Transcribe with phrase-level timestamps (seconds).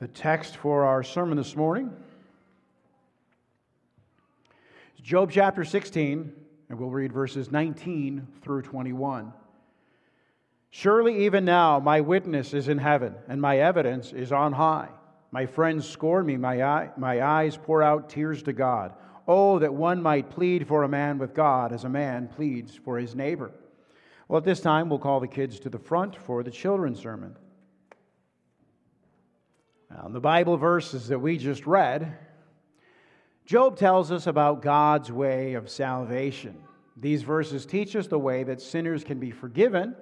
[0.00, 1.88] The text for our sermon this morning
[4.96, 6.32] is Job chapter 16,
[6.68, 9.32] and we'll read verses 19 through 21.
[10.70, 14.88] Surely, even now, my witness is in heaven, and my evidence is on high.
[15.30, 18.94] My friends scorn me, my, eye, my eyes pour out tears to God.
[19.28, 22.98] Oh, that one might plead for a man with God as a man pleads for
[22.98, 23.52] his neighbor.
[24.26, 27.36] Well, at this time, we'll call the kids to the front for the children's sermon.
[29.94, 32.16] Now, in the Bible verses that we just read,
[33.46, 36.56] Job tells us about God's way of salvation.
[36.96, 39.94] These verses teach us the way that sinners can be forgiven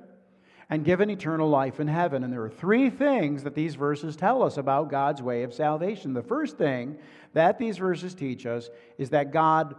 [0.70, 2.24] and given eternal life in heaven.
[2.24, 6.14] And there are three things that these verses tell us about God's way of salvation.
[6.14, 6.97] The first thing
[7.34, 9.74] that these verses teach us is that God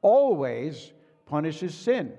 [0.00, 0.92] always
[1.26, 2.12] punishes sin.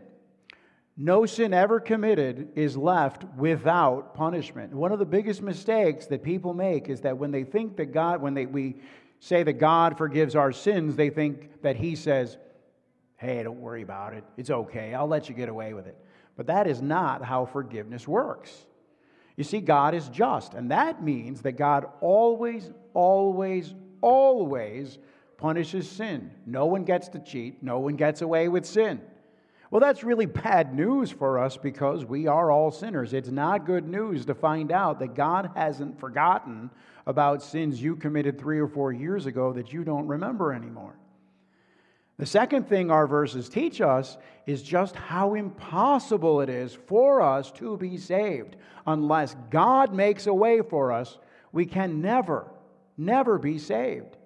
[0.96, 4.74] No sin ever committed is left without punishment.
[4.74, 8.22] One of the biggest mistakes that people make is that when they think that God,
[8.22, 8.76] when they, we
[9.20, 12.38] say that God forgives our sins, they think that He says,
[13.18, 14.24] Hey, don't worry about it.
[14.38, 14.94] It's okay.
[14.94, 15.98] I'll let you get away with it.
[16.36, 18.52] But that is not how forgiveness works.
[19.38, 25.00] You see, God is just, and that means that God always, always, always
[25.38, 26.32] punishes sin.
[26.46, 29.02] No one gets to cheat, no one gets away with sin.
[29.74, 33.12] Well, that's really bad news for us because we are all sinners.
[33.12, 36.70] It's not good news to find out that God hasn't forgotten
[37.08, 40.94] about sins you committed three or four years ago that you don't remember anymore.
[42.20, 47.52] The second thing our verses teach us is just how impossible it is for us
[47.54, 48.58] to be saved.
[48.86, 51.18] Unless God makes a way for us,
[51.52, 52.46] we can never,
[52.96, 54.18] never be saved.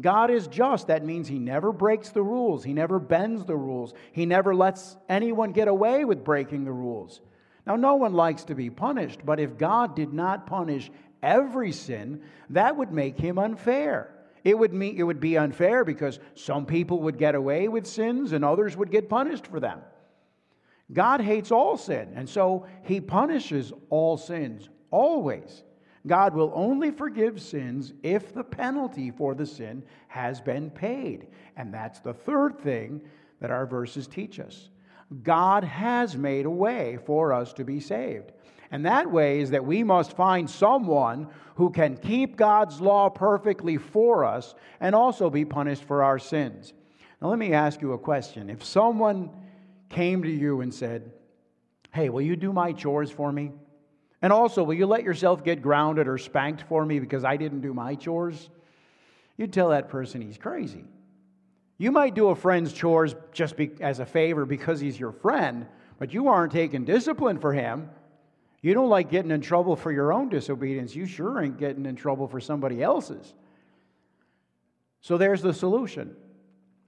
[0.00, 0.86] God is just.
[0.86, 4.96] That means He never breaks the rules, He never bends the rules, He never lets
[5.08, 7.20] anyone get away with breaking the rules.
[7.66, 10.90] Now, no one likes to be punished, but if God did not punish
[11.22, 14.12] every sin, that would make Him unfair.
[14.44, 18.32] It would, mean, it would be unfair because some people would get away with sins
[18.32, 19.80] and others would get punished for them.
[20.92, 25.62] God hates all sin, and so He punishes all sins, always.
[26.06, 31.28] God will only forgive sins if the penalty for the sin has been paid.
[31.56, 33.02] And that's the third thing
[33.40, 34.68] that our verses teach us.
[35.22, 38.32] God has made a way for us to be saved.
[38.70, 43.76] And that way is that we must find someone who can keep God's law perfectly
[43.76, 46.72] for us and also be punished for our sins.
[47.20, 48.48] Now, let me ask you a question.
[48.48, 49.30] If someone
[49.90, 51.12] came to you and said,
[51.92, 53.52] Hey, will you do my chores for me?
[54.22, 57.60] And also, will you let yourself get grounded or spanked for me because I didn't
[57.60, 58.48] do my chores?
[59.36, 60.84] You'd tell that person he's crazy.
[61.76, 65.66] You might do a friend's chores just be, as a favor because he's your friend,
[65.98, 67.90] but you aren't taking discipline for him.
[68.60, 70.94] You don't like getting in trouble for your own disobedience.
[70.94, 73.34] You sure ain't getting in trouble for somebody else's.
[75.00, 76.14] So there's the solution.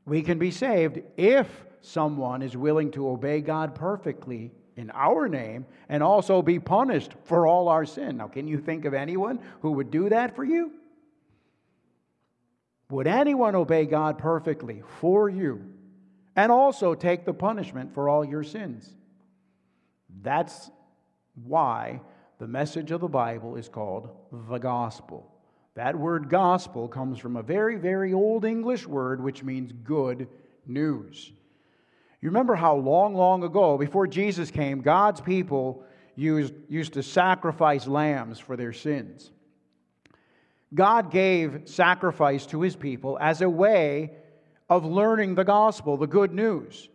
[0.07, 1.49] We can be saved if
[1.81, 7.47] someone is willing to obey God perfectly in our name and also be punished for
[7.47, 8.17] all our sin.
[8.17, 10.73] Now, can you think of anyone who would do that for you?
[12.91, 15.65] Would anyone obey God perfectly for you
[16.37, 18.93] and also take the punishment for all your sins?
[20.23, 20.71] That's
[21.35, 22.01] why
[22.39, 24.11] the message of the Bible is called
[24.49, 25.31] the gospel.
[25.75, 30.29] That word gospel comes from a very, very old English word which means good
[30.67, 31.33] news.
[32.25, 35.85] You remember how long, long ago, before Jesus came, God's people
[36.17, 39.31] used, used to sacrifice lambs for their sins.
[40.73, 44.13] God gave sacrifice to his people as a way
[44.71, 46.89] of learning the gospel, the good news.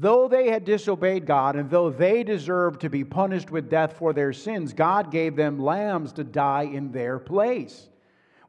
[0.00, 4.12] Though they had disobeyed God and though they deserved to be punished with death for
[4.12, 7.88] their sins, God gave them lambs to die in their place.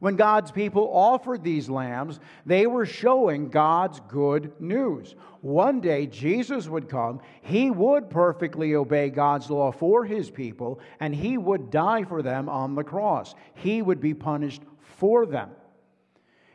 [0.00, 5.16] When God's people offered these lambs, they were showing God's good news.
[5.40, 11.14] One day, Jesus would come, he would perfectly obey God's law for his people, and
[11.14, 13.34] he would die for them on the cross.
[13.54, 14.62] He would be punished
[14.98, 15.50] for them.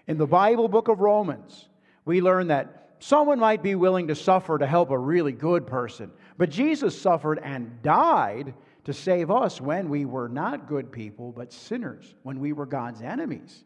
[0.08, 1.68] In the Bible book of Romans,
[2.06, 6.12] we learn that someone might be willing to suffer to help a really good person,
[6.38, 8.54] but Jesus suffered and died
[8.86, 13.02] to save us when we were not good people, but sinners, when we were God's
[13.02, 13.64] enemies.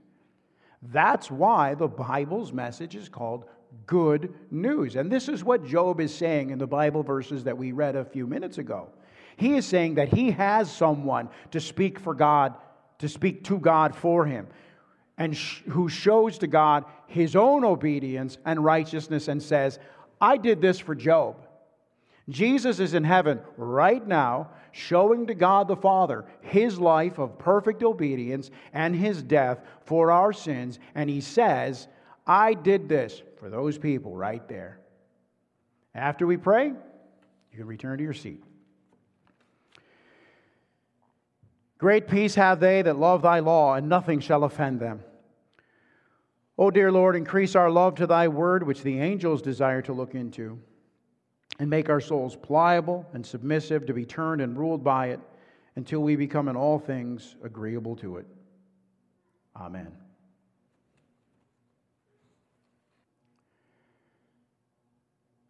[0.82, 3.46] That's why the Bible's message is called
[3.86, 4.96] good news.
[4.96, 8.06] And this is what Job is saying in the Bible verses that we read a
[8.06, 8.90] few minutes ago.
[9.38, 12.56] He is saying that he has someone to speak for God,
[13.00, 14.48] to speak to God for him,
[15.18, 19.80] and sh- who shows to God his own obedience and righteousness and says,
[20.22, 21.47] I did this for Job.
[22.30, 27.84] Jesus is in heaven right now showing to God the Father his life of perfect
[27.84, 30.80] obedience and his death for our sins.
[30.94, 31.88] And he says,
[32.26, 34.80] I did this for those people right there.
[35.96, 38.44] After we pray, you can return to your seat.
[41.78, 45.02] Great peace have they that love thy law, and nothing shall offend them.
[46.58, 50.16] O dear Lord, increase our love to thy word, which the angels desire to look
[50.16, 50.60] into,
[51.60, 55.20] and make our souls pliable and submissive to be turned and ruled by it
[55.76, 58.28] until we become in all things agreeable to it.
[59.56, 59.92] Amen.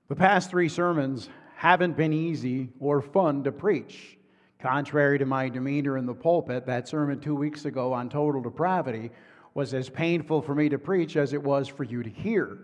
[0.08, 4.18] The past three sermons haven't been easy or fun to preach.
[4.60, 9.12] Contrary to my demeanor in the pulpit, that sermon two weeks ago on total depravity
[9.54, 12.60] was as painful for me to preach as it was for you to hear.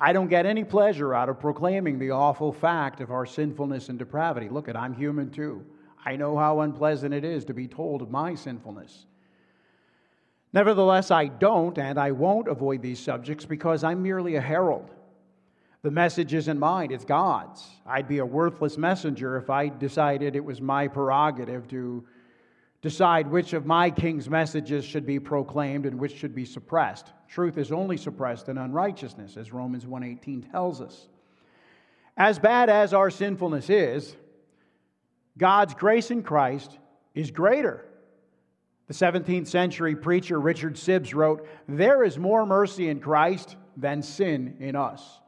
[0.00, 3.98] I don't get any pleasure out of proclaiming the awful fact of our sinfulness and
[3.98, 4.48] depravity.
[4.48, 5.64] Look at I'm human too.
[6.04, 9.04] I know how unpleasant it is to be told of my sinfulness.
[10.54, 14.90] Nevertheless, I don't and I won't avoid these subjects because I'm merely a herald.
[15.82, 17.66] The message isn't mine, it's God's.
[17.86, 22.04] I'd be a worthless messenger if I decided it was my prerogative to
[22.82, 27.12] decide which of my king's messages should be proclaimed and which should be suppressed.
[27.28, 31.08] Truth is only suppressed in unrighteousness, as Romans 1:18 tells us.
[32.16, 34.16] As bad as our sinfulness is,
[35.36, 36.78] God's grace in Christ
[37.14, 37.84] is greater.
[38.88, 44.56] The 17th century preacher Richard Sibbes wrote, There is more mercy in Christ than sin
[44.58, 45.20] in us.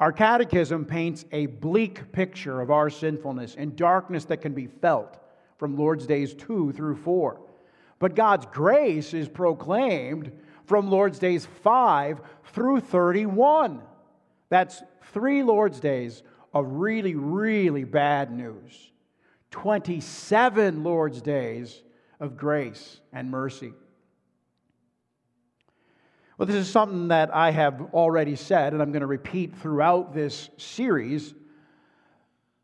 [0.00, 5.21] Our catechism paints a bleak picture of our sinfulness and darkness that can be felt
[5.62, 7.40] from Lord's Days 2 through 4.
[8.00, 10.32] But God's grace is proclaimed
[10.64, 13.80] from Lord's Days 5 through 31.
[14.48, 14.82] That's
[15.12, 18.90] three Lord's Days of really, really bad news.
[19.52, 21.80] 27 Lord's Days
[22.18, 23.72] of grace and mercy.
[26.38, 30.12] Well, this is something that I have already said, and I'm going to repeat throughout
[30.12, 31.32] this series.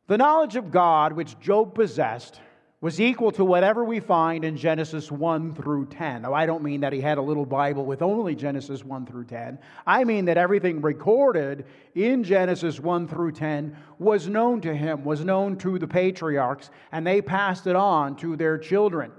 [0.08, 2.40] The knowledge of God which Job possessed
[2.80, 6.22] was equal to whatever we find in Genesis 1 through 10.
[6.22, 9.24] Now, I don't mean that he had a little Bible with only Genesis 1 through
[9.24, 9.58] 10.
[9.84, 11.64] I mean that everything recorded
[11.96, 17.04] in Genesis 1 through 10 was known to him, was known to the patriarchs, and
[17.04, 19.10] they passed it on to their children.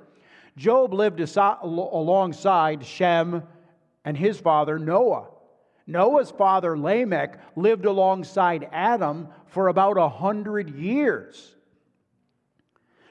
[0.55, 3.43] Job lived alongside Shem,
[4.05, 5.27] and his father Noah.
[5.85, 11.55] Noah's father Lamech lived alongside Adam for about a hundred years.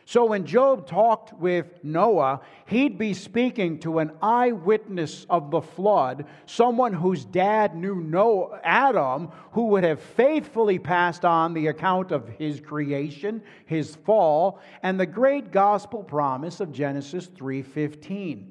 [0.09, 6.25] So when Job talked with Noah, he'd be speaking to an eyewitness of the flood,
[6.47, 12.27] someone whose dad knew Noah, Adam, who would have faithfully passed on the account of
[12.27, 18.47] his creation, his fall, and the great gospel promise of Genesis 3:15.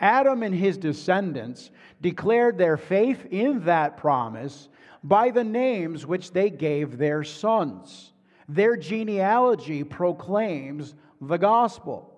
[0.00, 1.70] Adam and his descendants
[2.00, 4.68] declared their faith in that promise
[5.04, 8.12] by the names which they gave their sons.
[8.48, 12.08] Their genealogy proclaims the gospel.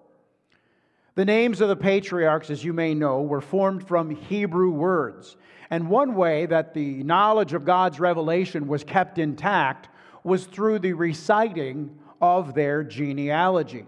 [1.15, 5.37] The names of the patriarchs, as you may know, were formed from Hebrew words.
[5.71, 9.89] And one way that the knowledge of God's revelation was kept intact
[10.25, 13.87] was through the reciting of their genealogy.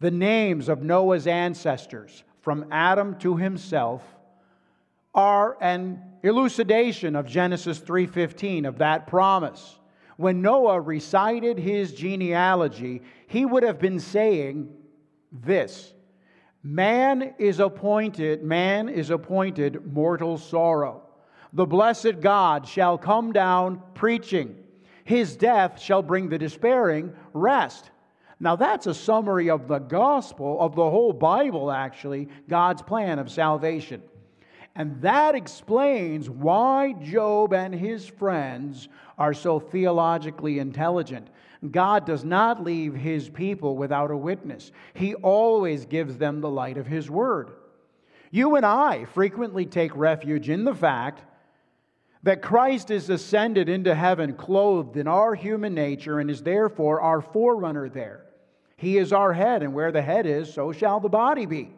[0.00, 4.02] The names of Noah's ancestors from Adam to himself
[5.14, 9.78] are an elucidation of Genesis 3:15 of that promise.
[10.16, 14.72] When Noah recited his genealogy, he would have been saying
[15.32, 15.92] this:
[16.62, 21.02] Man is appointed, man is appointed mortal sorrow.
[21.52, 24.56] The blessed God shall come down preaching.
[25.04, 27.90] His death shall bring the despairing rest.
[28.40, 33.30] Now, that's a summary of the gospel, of the whole Bible, actually, God's plan of
[33.30, 34.02] salvation.
[34.76, 41.28] And that explains why Job and his friends are so theologically intelligent.
[41.70, 46.76] God does not leave his people without a witness, he always gives them the light
[46.76, 47.50] of his word.
[48.30, 51.22] You and I frequently take refuge in the fact
[52.24, 57.20] that Christ is ascended into heaven clothed in our human nature and is therefore our
[57.20, 58.24] forerunner there.
[58.76, 61.70] He is our head, and where the head is, so shall the body be.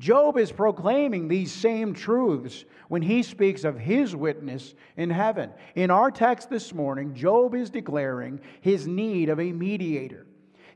[0.00, 5.50] Job is proclaiming these same truths when he speaks of his witness in heaven.
[5.74, 10.24] In our text this morning, Job is declaring his need of a mediator.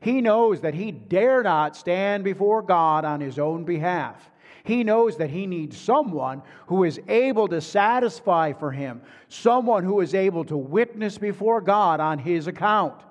[0.01, 4.29] He knows that he dare not stand before God on his own behalf.
[4.65, 10.01] He knows that he needs someone who is able to satisfy for him, someone who
[10.01, 13.01] is able to witness before God on his account,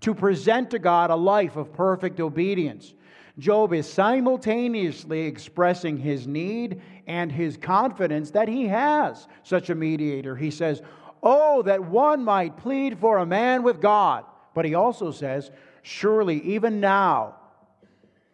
[0.00, 2.94] to present to God a life of perfect obedience.
[3.38, 10.34] Job is simultaneously expressing his need and his confidence that he has such a mediator.
[10.34, 10.82] He says,
[11.22, 14.24] Oh, that one might plead for a man with God.
[14.54, 15.50] But he also says,
[15.82, 17.36] Surely, even now,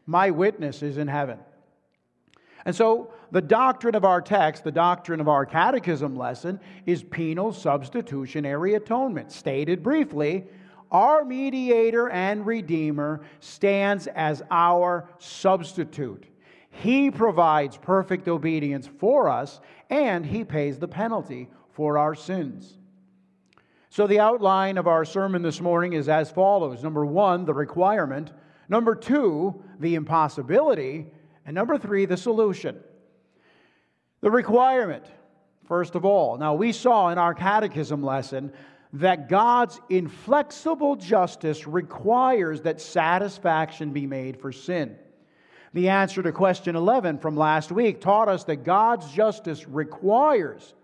[0.06, 1.38] my witness is in heaven.
[2.64, 7.52] And so, the doctrine of our text, the doctrine of our catechism lesson, is penal
[7.52, 9.32] substitutionary atonement.
[9.32, 10.44] Stated briefly,
[10.90, 16.26] our mediator and redeemer stands as our substitute.
[16.70, 19.60] He provides perfect obedience for us,
[19.90, 22.78] and he pays the penalty for our sins.
[23.90, 28.32] So, the outline of our sermon this morning is as follows Number one, the requirement.
[28.68, 31.06] Number two, the impossibility.
[31.46, 32.80] And number three, the solution.
[34.20, 35.04] The requirement,
[35.68, 36.38] first of all.
[36.38, 38.52] Now, we saw in our catechism lesson
[38.94, 44.96] that God's inflexible justice requires that satisfaction be made for sin.
[45.72, 50.74] The answer to question 11 from last week taught us that God's justice requires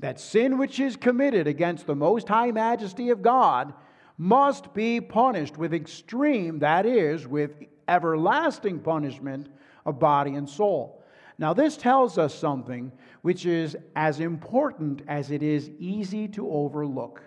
[0.00, 3.72] that sin which is committed against the most high majesty of God
[4.18, 7.52] must be punished with extreme, that is, with
[7.86, 9.48] everlasting punishment
[9.86, 11.04] of body and soul.
[11.38, 12.90] Now, this tells us something
[13.22, 17.22] which is as important as it is easy to overlook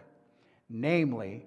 [0.70, 1.46] namely,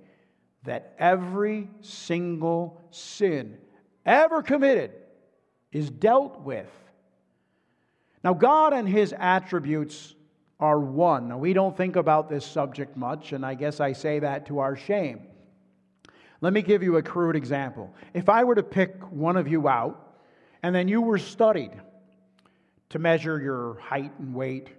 [0.65, 3.57] that every single sin
[4.05, 4.93] ever committed
[5.73, 6.71] is dealt with.
[8.25, 10.15] Now, God and His attributes
[10.59, 11.29] are one.
[11.29, 14.59] Now, we don't think about this subject much, and I guess I say that to
[14.59, 15.21] our shame.
[16.41, 17.95] Let me give you a crude example.
[18.15, 20.19] If I were to pick one of you out,
[20.63, 21.73] and then you were studied
[22.91, 24.71] to measure your height and weight,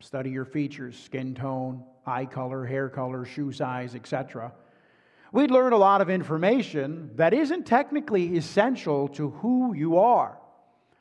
[0.00, 4.52] study your features, skin tone, eye color, hair color, shoe size, etc.
[5.32, 10.38] We'd learn a lot of information that isn't technically essential to who you are.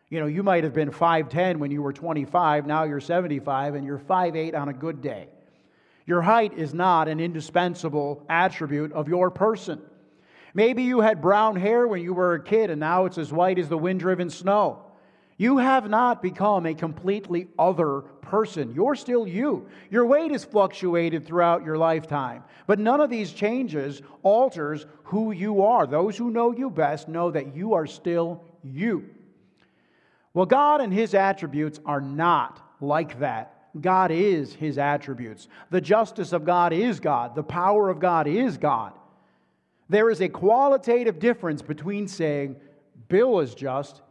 [0.10, 3.86] You know, you might have been 5'10 when you were 25, now you're 75, and
[3.86, 5.28] you're 5'8 on a good day.
[6.08, 9.80] Your height is not an indispensable attribute of your person.
[10.56, 13.60] Maybe you had brown hair when you were a kid, and now it's as white
[13.60, 14.87] as the wind driven snow.
[15.40, 18.74] You have not become a completely other person.
[18.74, 19.68] You're still you.
[19.92, 25.62] Your weight has fluctuated throughout your lifetime, but none of these changes alters who you
[25.62, 25.86] are.
[25.86, 29.06] Those who know you best know that you are still you.
[30.34, 33.54] Well, God and His attributes are not like that.
[33.80, 35.48] God is His attributes.
[35.70, 37.36] The justice of God is God.
[37.36, 38.94] The power of God is God.
[39.88, 42.56] There is a qualitative difference between saying,
[43.08, 44.02] Bill is just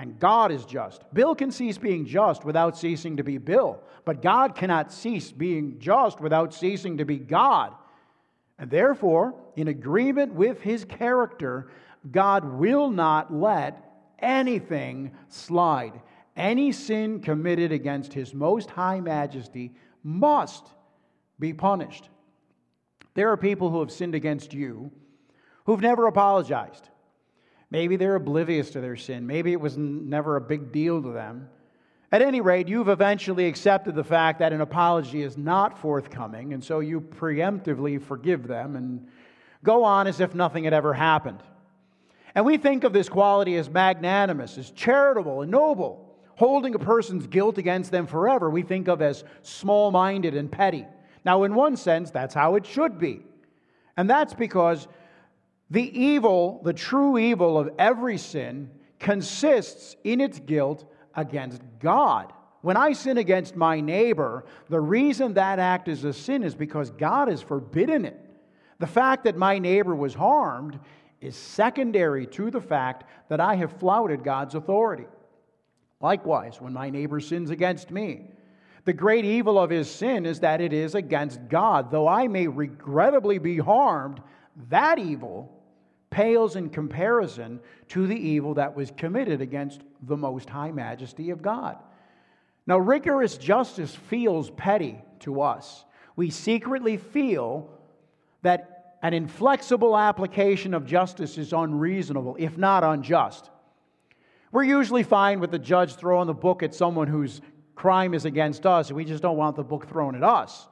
[0.00, 1.02] and God is just.
[1.12, 5.78] Bill can cease being just without ceasing to be Bill, but God cannot cease being
[5.78, 7.74] just without ceasing to be God.
[8.58, 11.70] And therefore, in agreement with his character,
[12.10, 16.00] God will not let anything slide.
[16.34, 20.66] Any sin committed against his most high majesty must
[21.38, 22.08] be punished.
[23.12, 24.92] There are people who have sinned against you
[25.66, 26.88] who've never apologized.
[27.70, 29.26] Maybe they're oblivious to their sin.
[29.26, 31.48] Maybe it was never a big deal to them.
[32.12, 36.62] At any rate, you've eventually accepted the fact that an apology is not forthcoming, and
[36.62, 39.06] so you preemptively forgive them and
[39.62, 41.40] go on as if nothing had ever happened.
[42.34, 46.06] And we think of this quality as magnanimous, as charitable and noble.
[46.34, 50.86] Holding a person's guilt against them forever, we think of as small minded and petty.
[51.24, 53.20] Now, in one sense, that's how it should be.
[53.96, 54.88] And that's because
[55.70, 60.84] the evil, the true evil of every sin, consists in its guilt
[61.14, 62.32] against God.
[62.62, 66.90] When I sin against my neighbor, the reason that act is a sin is because
[66.90, 68.20] God has forbidden it.
[68.78, 70.78] The fact that my neighbor was harmed
[71.20, 75.06] is secondary to the fact that I have flouted God's authority.
[76.00, 78.24] Likewise, when my neighbor sins against me,
[78.84, 81.90] the great evil of his sin is that it is against God.
[81.90, 84.20] Though I may regrettably be harmed,
[84.68, 85.52] that evil
[86.10, 91.40] pales in comparison to the evil that was committed against the most high majesty of
[91.40, 91.76] God.
[92.66, 95.84] Now, rigorous justice feels petty to us.
[96.16, 97.70] We secretly feel
[98.42, 103.50] that an inflexible application of justice is unreasonable, if not unjust.
[104.52, 107.40] We're usually fine with the judge throwing the book at someone whose
[107.74, 110.66] crime is against us, and we just don't want the book thrown at us.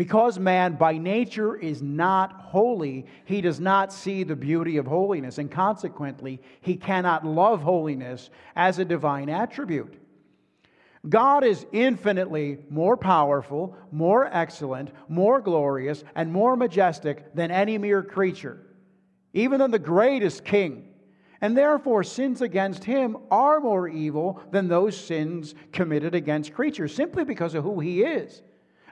[0.00, 5.36] Because man by nature is not holy, he does not see the beauty of holiness,
[5.36, 9.92] and consequently, he cannot love holiness as a divine attribute.
[11.06, 18.02] God is infinitely more powerful, more excellent, more glorious, and more majestic than any mere
[18.02, 18.58] creature,
[19.34, 20.88] even than the greatest king.
[21.42, 27.24] And therefore, sins against him are more evil than those sins committed against creatures, simply
[27.24, 28.40] because of who he is.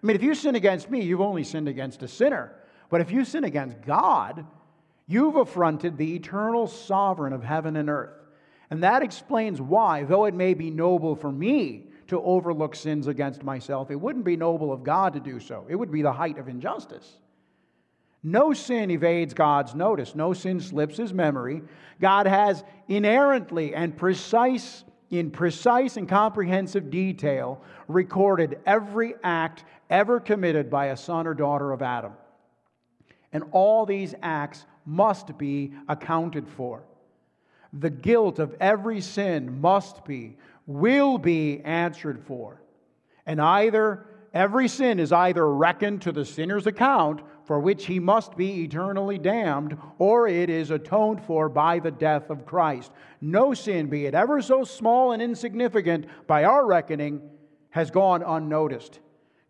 [0.03, 2.53] I mean, if you sin against me, you've only sinned against a sinner.
[2.89, 4.47] But if you sin against God,
[5.07, 8.15] you've affronted the eternal sovereign of heaven and earth.
[8.71, 13.43] And that explains why, though it may be noble for me to overlook sins against
[13.43, 13.91] myself.
[13.91, 16.49] It wouldn't be noble of God to do so, it would be the height of
[16.49, 17.19] injustice.
[18.23, 21.63] No sin evades God's notice, no sin slips his memory.
[22.01, 30.71] God has inerrantly and precise in precise and comprehensive detail recorded every act ever committed
[30.71, 32.13] by a son or daughter of Adam.
[33.33, 36.83] And all these acts must be accounted for.
[37.73, 42.63] The guilt of every sin must be will be answered for.
[43.27, 48.37] And either every sin is either reckoned to the sinner's account, for which he must
[48.37, 52.93] be eternally damned, or it is atoned for by the death of Christ.
[53.23, 57.23] No sin, be it ever so small and insignificant by our reckoning,
[57.71, 59.01] has gone unnoticed.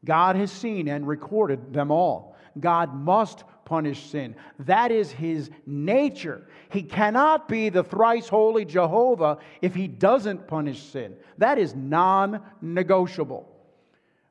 [0.05, 2.37] God has seen and recorded them all.
[2.59, 4.35] God must punish sin.
[4.61, 6.49] That is his nature.
[6.71, 11.15] He cannot be the thrice holy Jehovah if he doesn't punish sin.
[11.37, 13.49] That is non negotiable.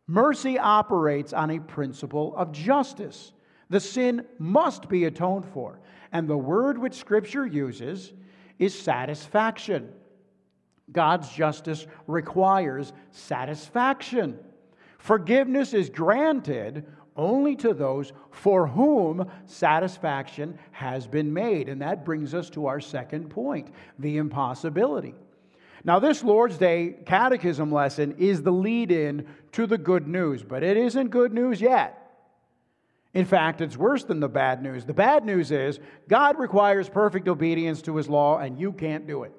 [0.07, 3.33] Mercy operates on a principle of justice.
[3.69, 5.79] The sin must be atoned for.
[6.12, 8.13] And the word which Scripture uses
[8.57, 9.89] is satisfaction.
[10.91, 14.39] God's justice requires satisfaction.
[15.07, 16.85] Forgiveness is granted
[17.15, 21.69] only to those for whom satisfaction has been made.
[21.69, 25.15] And that brings us to our second point the impossibility.
[25.85, 30.61] Now, this Lord's Day catechism lesson is the lead in to the good news, but
[30.61, 32.11] it isn't good news yet.
[33.13, 34.83] In fact, it's worse than the bad news.
[34.83, 39.23] The bad news is God requires perfect obedience to his law, and you can't do
[39.23, 39.31] it.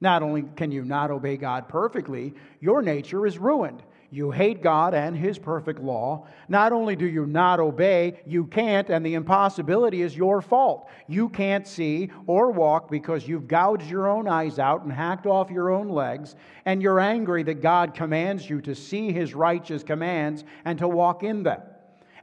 [0.00, 3.84] Not only can you not obey God perfectly, your nature is ruined.
[4.12, 6.26] You hate God and His perfect law.
[6.48, 10.88] Not only do you not obey, you can't, and the impossibility is your fault.
[11.06, 15.50] You can't see or walk because you've gouged your own eyes out and hacked off
[15.50, 16.34] your own legs,
[16.64, 21.22] and you're angry that God commands you to see His righteous commands and to walk
[21.22, 21.60] in them.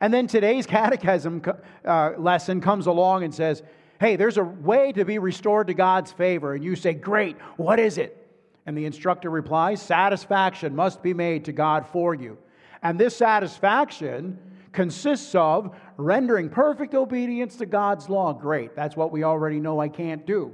[0.02, 1.42] And then today's catechism
[1.86, 3.64] uh, lesson comes along and says,
[4.00, 6.54] Hey, there's a way to be restored to God's favor.
[6.54, 8.27] And you say, Great, what is it?
[8.68, 12.38] And the instructor replies, Satisfaction must be made to God for you.
[12.84, 14.38] And this satisfaction
[14.74, 18.34] consists of rendering perfect obedience to God's law.
[18.34, 20.54] Great, that's what we already know I can't do.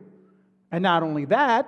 [0.72, 1.68] And not only that,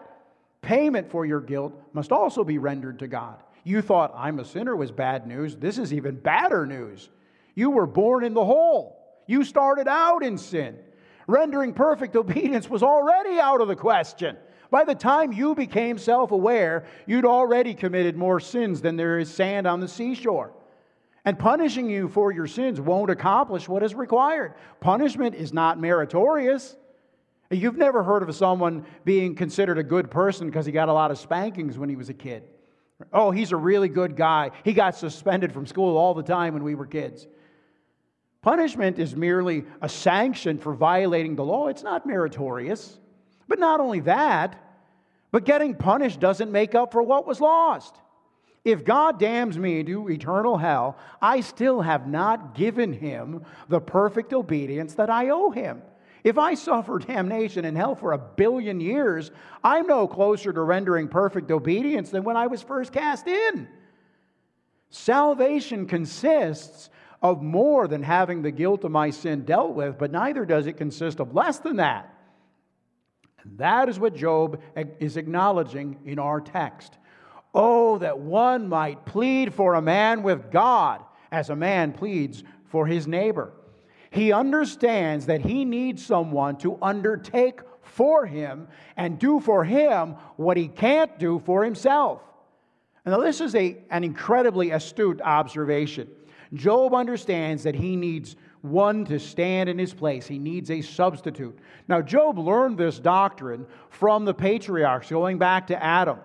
[0.61, 3.41] payment for your guilt must also be rendered to God.
[3.63, 5.55] You thought I'm a sinner was bad news.
[5.55, 7.09] This is even badder news.
[7.55, 9.01] You were born in the hole.
[9.27, 10.77] You started out in sin.
[11.25, 14.37] Rendering perfect obedience was already out of the question.
[14.71, 19.33] By the time you became self aware, you'd already committed more sins than there is
[19.33, 20.51] sand on the seashore.
[21.25, 24.53] And punishing you for your sins won't accomplish what is required.
[24.79, 26.77] Punishment is not meritorious.
[27.49, 31.11] You've never heard of someone being considered a good person because he got a lot
[31.11, 32.43] of spankings when he was a kid.
[33.11, 34.51] Oh, he's a really good guy.
[34.63, 37.27] He got suspended from school all the time when we were kids.
[38.41, 42.99] Punishment is merely a sanction for violating the law, it's not meritorious.
[43.47, 44.59] But not only that,
[45.31, 47.95] but getting punished doesn't make up for what was lost.
[48.63, 54.33] If God damns me to eternal hell, I still have not given him the perfect
[54.33, 55.83] obedience that I owe him.
[56.23, 59.29] If I suffer damnation in hell for a billion years,
[59.63, 63.67] I'm no closer to rendering perfect obedience than when I was first cast in.
[64.89, 66.89] Salvation consists
[67.21, 70.77] of more than having the guilt of my sin dealt with, but neither does it
[70.77, 72.14] consist of less than that.
[73.57, 74.61] That is what Job
[74.99, 76.97] is acknowledging in our text.
[77.53, 82.85] Oh, that one might plead for a man with God as a man pleads for
[82.85, 83.53] his neighbor.
[84.11, 90.57] He understands that he needs someone to undertake for him and do for him what
[90.57, 92.21] he can't do for himself.
[93.05, 96.09] Now, this is a, an incredibly astute observation.
[96.53, 100.27] Job understands that he needs one to stand in his place.
[100.27, 101.57] He needs a substitute.
[101.87, 106.19] Now, Job learned this doctrine from the patriarchs, going back to Adam.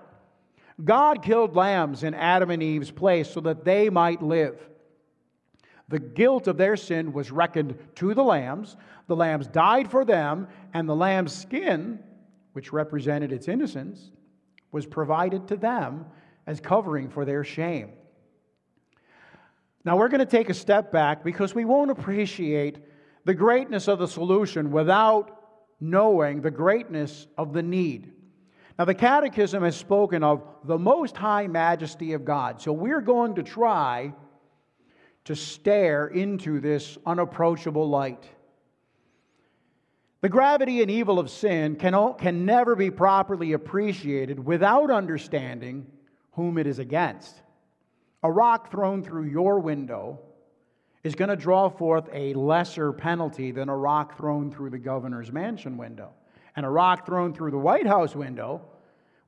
[0.82, 4.58] God killed lambs in Adam and Eve's place so that they might live.
[5.88, 8.76] The guilt of their sin was reckoned to the lambs.
[9.08, 11.98] The lambs died for them, and the lamb's skin,
[12.52, 14.10] which represented its innocence,
[14.72, 16.06] was provided to them
[16.46, 17.90] as covering for their shame.
[19.84, 22.78] Now, we're going to take a step back because we won't appreciate
[23.24, 25.36] the greatness of the solution without
[25.80, 28.12] knowing the greatness of the need.
[28.78, 32.60] Now, the Catechism has spoken of the most high majesty of God.
[32.60, 34.12] So, we're going to try
[35.24, 38.28] to stare into this unapproachable light.
[40.22, 45.86] The gravity and evil of sin can, can never be properly appreciated without understanding
[46.32, 47.40] whom it is against.
[48.22, 50.18] A rock thrown through your window
[51.02, 55.32] is going to draw forth a lesser penalty than a rock thrown through the governor's
[55.32, 56.10] mansion window.
[56.56, 58.60] And a rock thrown through the White House window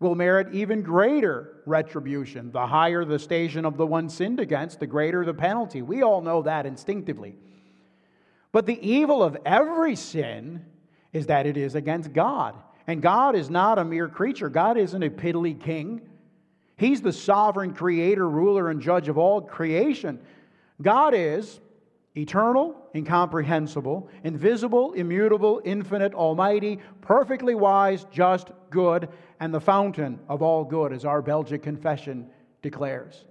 [0.01, 2.51] will merit even greater retribution.
[2.51, 5.81] The higher the station of the one sinned against, the greater the penalty.
[5.81, 7.37] We all know that instinctively.
[8.51, 10.67] But the evil of every sin
[11.13, 12.57] is that it is against God.
[12.87, 16.03] And God is not a mere creature, God isn't a piddly king.
[16.83, 20.19] He's the sovereign creator, ruler, and judge of all creation.
[20.83, 21.61] God is
[22.17, 30.65] eternal, incomprehensible, invisible, immutable, infinite, almighty, perfectly wise, just, good, and the fountain of all
[30.65, 32.29] good, as our Belgic confession
[32.63, 33.27] declares.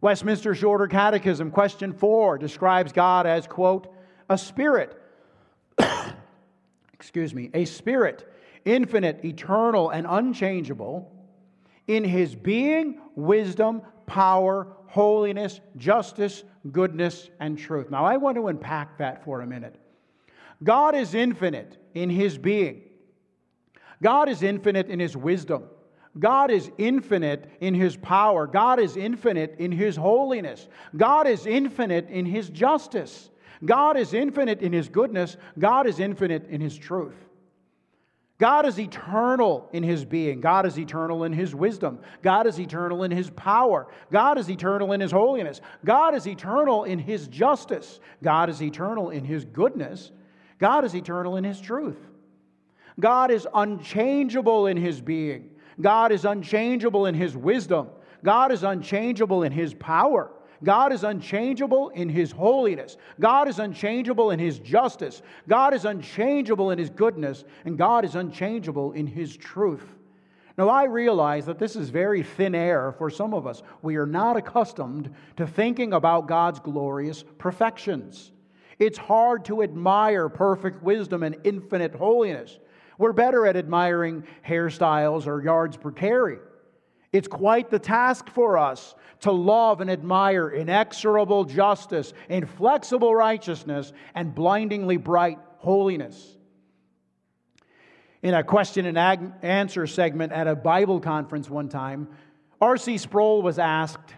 [0.00, 3.92] Westminster Shorter Catechism, question four, describes God as, quote,
[4.30, 4.98] a spirit.
[6.94, 8.26] Excuse me, a spirit,
[8.64, 11.13] infinite, eternal, and unchangeable
[11.86, 17.90] in his being, wisdom, power, holiness, justice, goodness, and truth.
[17.90, 19.76] Now, I want to unpack that for a minute.
[20.62, 22.82] God is infinite in his being,
[24.02, 25.64] God is infinite in his wisdom.
[26.18, 28.46] God is infinite in his power.
[28.46, 30.68] God is infinite in his holiness.
[30.96, 33.30] God is infinite in his justice.
[33.64, 35.36] God is infinite in his goodness.
[35.58, 37.16] God is infinite in his truth.
[38.38, 40.40] God is eternal in his being.
[40.40, 42.00] God is eternal in his wisdom.
[42.20, 43.86] God is eternal in his power.
[44.10, 45.60] God is eternal in his holiness.
[45.84, 48.00] God is eternal in his justice.
[48.22, 50.10] God is eternal in his goodness.
[50.58, 51.98] God is eternal in his truth.
[52.98, 55.50] God is unchangeable in his being.
[55.80, 57.88] God is unchangeable in his wisdom.
[58.24, 60.32] God is unchangeable in his power.
[60.62, 62.96] God is unchangeable in his holiness.
[63.18, 65.22] God is unchangeable in his justice.
[65.48, 67.44] God is unchangeable in his goodness.
[67.64, 69.84] And God is unchangeable in his truth.
[70.56, 73.62] Now, I realize that this is very thin air for some of us.
[73.82, 78.30] We are not accustomed to thinking about God's glorious perfections.
[78.78, 82.58] It's hard to admire perfect wisdom and infinite holiness.
[82.98, 86.38] We're better at admiring hairstyles or yards per carry.
[87.12, 94.34] It's quite the task for us to love and admire inexorable justice, inflexible righteousness, and
[94.34, 96.36] blindingly bright holiness.
[98.22, 98.98] In a question and
[99.42, 102.08] answer segment at a Bible conference one time,
[102.60, 102.98] R.C.
[102.98, 104.14] Sproul was asked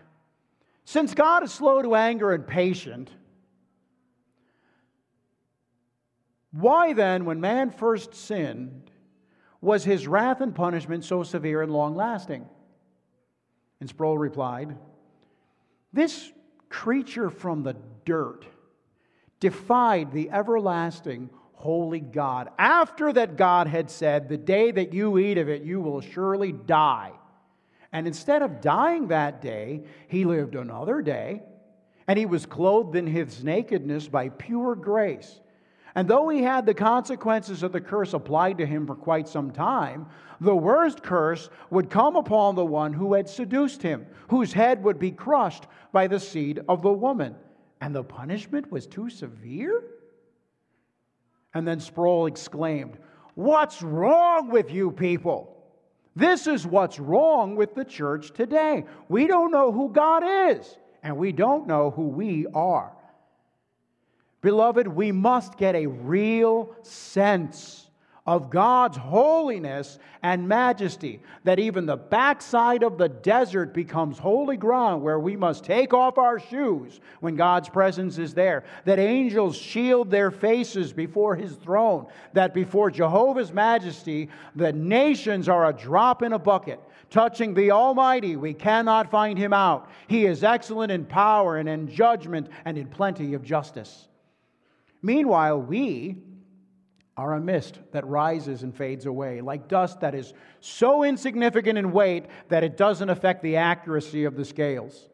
[0.85, 3.09] Since God is slow to anger and patient,
[6.51, 8.90] why then, when man first sinned,
[9.61, 12.49] was his wrath and punishment so severe and long lasting?
[13.79, 14.77] And Sproul replied,
[15.96, 16.30] This
[16.68, 18.44] creature from the dirt
[19.40, 22.50] defied the everlasting holy God.
[22.59, 26.52] After that, God had said, The day that you eat of it, you will surely
[26.52, 27.12] die.
[27.92, 31.42] And instead of dying that day, he lived another day,
[32.06, 35.40] and he was clothed in his nakedness by pure grace.
[35.96, 39.50] And though he had the consequences of the curse applied to him for quite some
[39.50, 40.06] time,
[40.42, 44.98] the worst curse would come upon the one who had seduced him, whose head would
[44.98, 47.35] be crushed by the seed of the woman.
[47.80, 49.85] And the punishment was too severe?
[51.54, 52.98] And then Sproul exclaimed,
[53.35, 55.56] What's wrong with you people?
[56.14, 58.85] This is what's wrong with the church today.
[59.09, 62.95] We don't know who God is, and we don't know who we are.
[64.40, 67.87] Beloved, we must get a real sense
[68.27, 75.03] of God's holiness and majesty, that even the backside of the desert becomes holy ground
[75.03, 80.11] where we must take off our shoes when God's presence is there, that angels shield
[80.11, 86.33] their faces before his throne, that before Jehovah's majesty, the nations are a drop in
[86.33, 86.81] a bucket.
[87.11, 89.88] Touching the Almighty, we cannot find him out.
[90.09, 94.09] He is excellent in power and in judgment and in plenty of justice.
[95.07, 96.16] Meanwhile, we
[97.16, 101.92] are a mist that rises and fades away, like dust that is so insignificant in
[101.92, 105.09] weight that it doesn't affect the accuracy of the scales.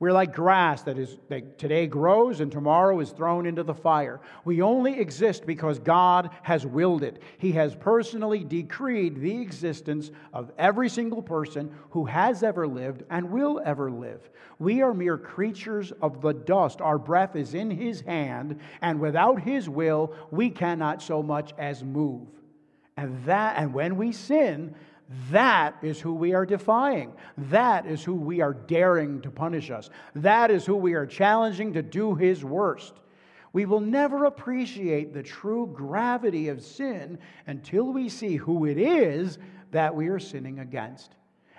[0.00, 4.20] We're like grass that is that today grows and tomorrow is thrown into the fire.
[4.44, 7.22] We only exist because God has willed it.
[7.38, 13.30] He has personally decreed the existence of every single person who has ever lived and
[13.30, 14.28] will ever live.
[14.58, 16.80] We are mere creatures of the dust.
[16.80, 21.84] Our breath is in his hand, and without his will, we cannot so much as
[21.84, 22.26] move.
[22.96, 24.74] And that and when we sin,
[25.30, 27.12] that is who we are defying.
[27.36, 29.90] That is who we are daring to punish us.
[30.14, 32.94] That is who we are challenging to do his worst.
[33.52, 39.38] We will never appreciate the true gravity of sin until we see who it is
[39.70, 41.14] that we are sinning against.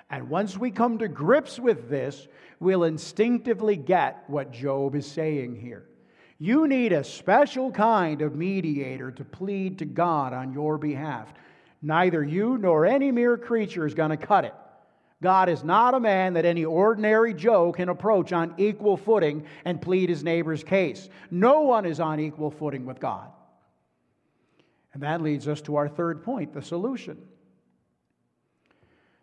[0.09, 2.27] And once we come to grips with this,
[2.59, 5.85] we'll instinctively get what Job is saying here.
[6.37, 11.33] You need a special kind of mediator to plead to God on your behalf.
[11.81, 14.53] Neither you nor any mere creature is going to cut it.
[15.21, 19.81] God is not a man that any ordinary Joe can approach on equal footing and
[19.81, 21.09] plead his neighbor's case.
[21.31, 23.29] No one is on equal footing with God.
[24.93, 27.17] And that leads us to our third point the solution.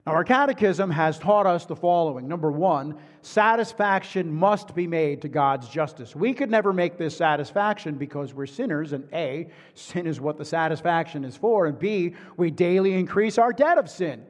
[0.04, 2.26] Now, our catechism has taught us the following.
[2.26, 6.16] Number one, satisfaction must be made to God's justice.
[6.16, 10.44] We could never make this satisfaction because we're sinners, and A, sin is what the
[10.44, 14.24] satisfaction is for, and B, we daily increase our debt of sin.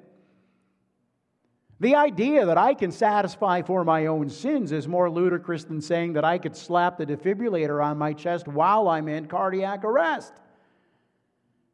[1.80, 6.12] The idea that I can satisfy for my own sins is more ludicrous than saying
[6.12, 10.34] that I could slap the defibrillator on my chest while I'm in cardiac arrest.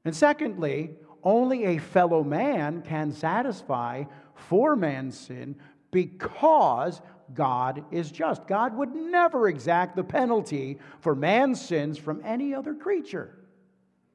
[0.05, 0.93] And secondly,
[1.29, 5.55] only a fellow man can satisfy for man's sin
[5.91, 7.03] because
[7.35, 8.47] God is just.
[8.47, 13.37] God would never exact the penalty for man's sins from any other creature.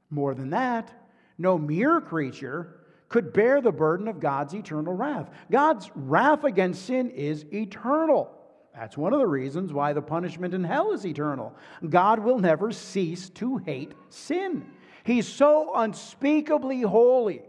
[0.09, 0.91] More than that,
[1.37, 5.29] no mere creature could bear the burden of God's eternal wrath.
[5.51, 8.31] God's wrath against sin is eternal.
[8.73, 11.53] That's one of the reasons why the punishment in hell is eternal.
[11.87, 14.65] God will never cease to hate sin.
[15.03, 17.41] He's so unspeakably holy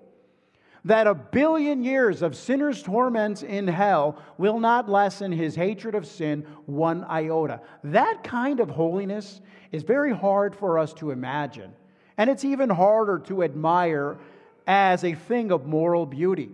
[0.85, 6.07] that a billion years of sinners' torments in hell will not lessen his hatred of
[6.07, 7.61] sin one iota.
[7.85, 9.41] That kind of holiness
[9.73, 11.73] is very hard for us to imagine,
[12.19, 14.19] and it's even harder to admire
[14.67, 16.51] as a thing of moral beauty.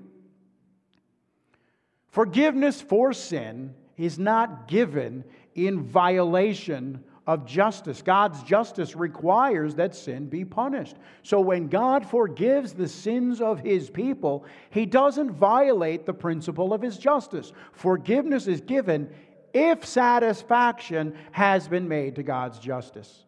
[2.09, 8.03] Forgiveness for sin is not given in violation of justice.
[8.03, 10.97] God's justice requires that sin be punished.
[11.23, 16.83] So when God forgives the sins of his people, he doesn't violate the principle of
[16.83, 17.53] his justice.
[17.71, 19.09] Forgiveness is given
[19.55, 23.25] if satisfaction has been made to God's justice.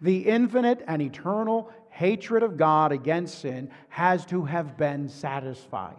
[0.00, 5.96] The infinite and eternal hatred of God against sin has to have been satisfied.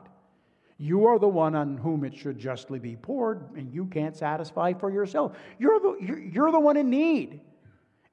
[0.78, 4.74] You are the one on whom it should justly be poured, and you can't satisfy
[4.74, 5.38] for yourself.
[5.58, 7.40] You're the, you're, the one in need.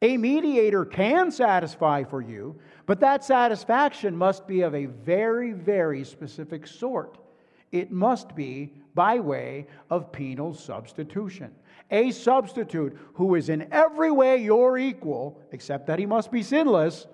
[0.01, 6.05] A mediator can satisfy for you, but that satisfaction must be of a very, very
[6.05, 7.19] specific sort.
[7.73, 11.53] It must be by way of penal substitution.
[11.91, 17.07] A substitute who is in every way your equal, except that he must be sinless,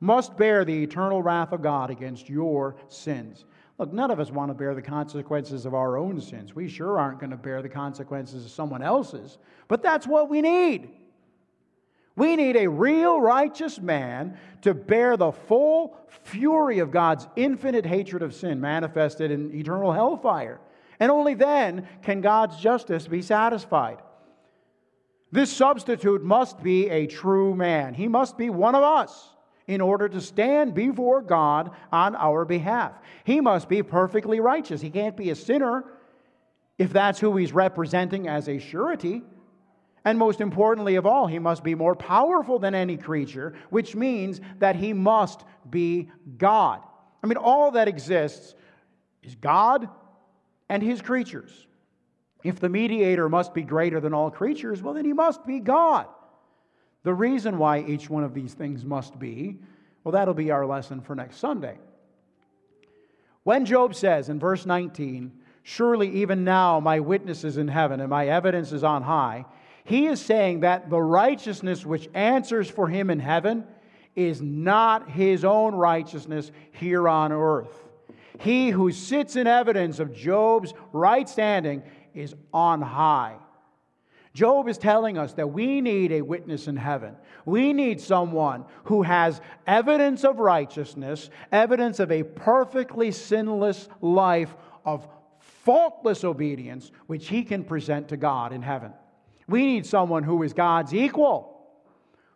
[0.00, 3.44] must bear the eternal wrath of God against your sins.
[3.78, 6.54] Look, none of us want to bear the consequences of our own sins.
[6.54, 10.40] We sure aren't going to bear the consequences of someone else's, but that's what we
[10.40, 10.90] need.
[12.16, 18.22] We need a real righteous man to bear the full fury of God's infinite hatred
[18.22, 20.58] of sin manifested in eternal hellfire.
[20.98, 23.98] And only then can God's justice be satisfied.
[25.30, 27.92] This substitute must be a true man.
[27.92, 29.35] He must be one of us
[29.66, 32.92] in order to stand before God on our behalf.
[33.24, 34.80] He must be perfectly righteous.
[34.80, 35.84] He can't be a sinner
[36.78, 39.22] if that's who he's representing as a surety.
[40.04, 44.40] And most importantly of all, he must be more powerful than any creature, which means
[44.60, 46.80] that he must be God.
[47.24, 48.54] I mean, all that exists
[49.22, 49.88] is God
[50.68, 51.66] and his creatures.
[52.44, 56.06] If the mediator must be greater than all creatures, well, then he must be God.
[57.06, 59.60] The reason why each one of these things must be,
[60.02, 61.78] well, that'll be our lesson for next Sunday.
[63.44, 65.30] When Job says in verse 19,
[65.62, 69.44] Surely even now my witness is in heaven and my evidence is on high,
[69.84, 73.64] he is saying that the righteousness which answers for him in heaven
[74.16, 77.88] is not his own righteousness here on earth.
[78.40, 83.36] He who sits in evidence of Job's right standing is on high.
[84.36, 87.16] Job is telling us that we need a witness in heaven.
[87.46, 95.08] We need someone who has evidence of righteousness, evidence of a perfectly sinless life of
[95.38, 98.92] faultless obedience which he can present to God in heaven.
[99.48, 101.66] We need someone who is God's equal,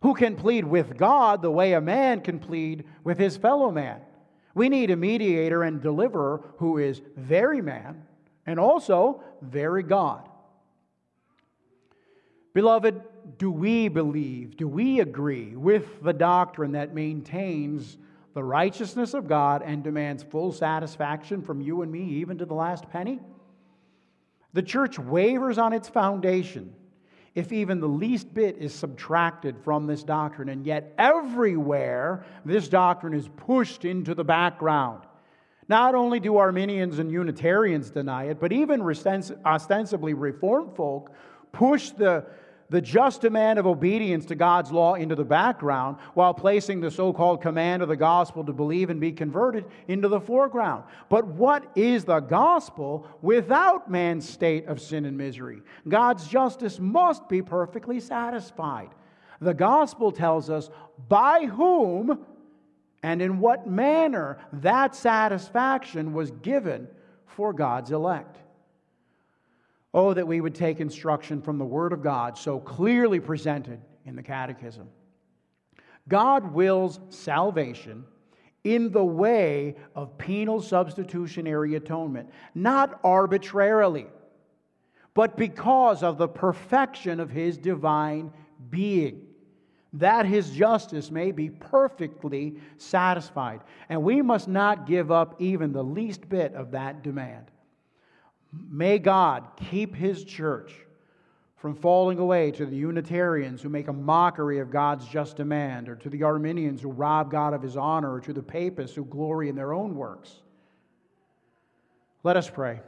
[0.00, 4.00] who can plead with God the way a man can plead with his fellow man.
[4.54, 8.04] We need a mediator and deliverer who is very man
[8.46, 10.29] and also very God.
[12.52, 13.00] Beloved,
[13.38, 17.96] do we believe, do we agree with the doctrine that maintains
[18.34, 22.54] the righteousness of God and demands full satisfaction from you and me, even to the
[22.54, 23.20] last penny?
[24.52, 26.74] The church wavers on its foundation
[27.34, 33.14] if even the least bit is subtracted from this doctrine, and yet everywhere this doctrine
[33.14, 35.04] is pushed into the background.
[35.68, 41.14] Not only do Arminians and Unitarians deny it, but even ostensibly Reformed folk
[41.52, 42.24] push the
[42.70, 47.12] the just demand of obedience to God's law into the background while placing the so
[47.12, 50.84] called command of the gospel to believe and be converted into the foreground.
[51.08, 55.62] But what is the gospel without man's state of sin and misery?
[55.88, 58.90] God's justice must be perfectly satisfied.
[59.40, 60.70] The gospel tells us
[61.08, 62.24] by whom
[63.02, 66.86] and in what manner that satisfaction was given
[67.26, 68.36] for God's elect.
[69.92, 74.14] Oh, that we would take instruction from the Word of God so clearly presented in
[74.14, 74.88] the Catechism.
[76.08, 78.04] God wills salvation
[78.62, 84.06] in the way of penal substitutionary atonement, not arbitrarily,
[85.14, 88.32] but because of the perfection of His divine
[88.68, 89.26] being,
[89.94, 93.62] that His justice may be perfectly satisfied.
[93.88, 97.50] And we must not give up even the least bit of that demand.
[98.52, 100.72] May God keep his church
[101.56, 105.96] from falling away to the Unitarians who make a mockery of God's just demand, or
[105.96, 109.48] to the Arminians who rob God of his honor, or to the Papists who glory
[109.48, 110.40] in their own works.
[112.22, 112.80] Let us pray.